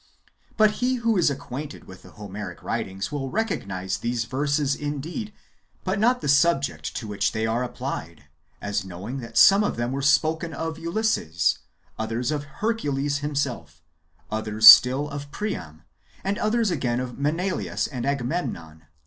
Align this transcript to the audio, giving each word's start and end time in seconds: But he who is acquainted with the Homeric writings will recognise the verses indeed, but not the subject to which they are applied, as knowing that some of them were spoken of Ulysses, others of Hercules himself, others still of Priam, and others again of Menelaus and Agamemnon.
But 0.57 0.71
he 0.81 0.95
who 0.95 1.15
is 1.15 1.29
acquainted 1.29 1.83
with 1.83 2.01
the 2.01 2.09
Homeric 2.13 2.63
writings 2.63 3.11
will 3.11 3.29
recognise 3.29 3.97
the 3.99 4.11
verses 4.27 4.73
indeed, 4.73 5.31
but 5.83 5.99
not 5.99 6.21
the 6.21 6.27
subject 6.27 6.95
to 6.95 7.07
which 7.07 7.33
they 7.33 7.45
are 7.45 7.61
applied, 7.63 8.23
as 8.63 8.83
knowing 8.83 9.19
that 9.19 9.37
some 9.37 9.63
of 9.63 9.77
them 9.77 9.91
were 9.91 10.01
spoken 10.01 10.55
of 10.55 10.79
Ulysses, 10.79 11.59
others 11.99 12.31
of 12.31 12.45
Hercules 12.63 13.19
himself, 13.19 13.83
others 14.31 14.65
still 14.67 15.07
of 15.07 15.29
Priam, 15.29 15.83
and 16.23 16.39
others 16.39 16.71
again 16.71 16.99
of 16.99 17.19
Menelaus 17.19 17.85
and 17.85 18.03
Agamemnon. 18.03 18.85